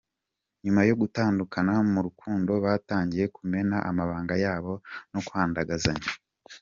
Nyuma 0.63 0.81
yo 0.89 0.95
gutandukana 1.01 1.73
mu 1.93 1.99
rukundo 2.07 2.51
batangiye 2.65 3.25
kumena 3.35 3.77
amabanga 3.89 4.33
yabo 4.45 4.73
no 5.13 5.19
kwandagazanya. 5.27 6.09